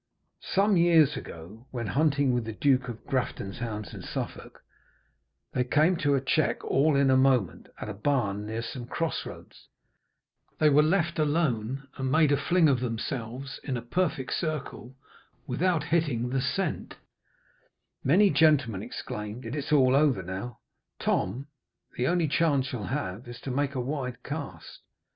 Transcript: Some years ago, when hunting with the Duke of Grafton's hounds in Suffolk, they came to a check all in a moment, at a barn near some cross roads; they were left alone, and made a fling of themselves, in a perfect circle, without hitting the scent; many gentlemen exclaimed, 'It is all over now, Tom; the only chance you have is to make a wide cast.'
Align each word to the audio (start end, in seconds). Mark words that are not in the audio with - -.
Some 0.55 0.77
years 0.77 1.15
ago, 1.15 1.67
when 1.69 1.85
hunting 1.85 2.33
with 2.33 2.45
the 2.45 2.53
Duke 2.53 2.87
of 2.89 3.05
Grafton's 3.05 3.59
hounds 3.59 3.93
in 3.93 4.01
Suffolk, 4.01 4.63
they 5.53 5.63
came 5.63 5.95
to 5.97 6.15
a 6.15 6.21
check 6.21 6.65
all 6.65 6.95
in 6.95 7.11
a 7.11 7.15
moment, 7.15 7.69
at 7.79 7.87
a 7.87 7.93
barn 7.93 8.47
near 8.47 8.63
some 8.63 8.87
cross 8.87 9.27
roads; 9.27 9.67
they 10.57 10.71
were 10.71 10.81
left 10.81 11.19
alone, 11.19 11.87
and 11.97 12.11
made 12.11 12.31
a 12.31 12.35
fling 12.37 12.67
of 12.67 12.79
themselves, 12.79 13.59
in 13.63 13.77
a 13.77 13.81
perfect 13.83 14.33
circle, 14.33 14.95
without 15.45 15.83
hitting 15.83 16.29
the 16.29 16.41
scent; 16.41 16.95
many 18.03 18.31
gentlemen 18.31 18.81
exclaimed, 18.81 19.45
'It 19.45 19.53
is 19.55 19.71
all 19.71 19.95
over 19.95 20.23
now, 20.23 20.57
Tom; 20.97 21.45
the 21.95 22.07
only 22.07 22.27
chance 22.27 22.73
you 22.73 22.85
have 22.85 23.27
is 23.27 23.39
to 23.41 23.51
make 23.51 23.75
a 23.75 23.79
wide 23.79 24.23
cast.' 24.23 24.81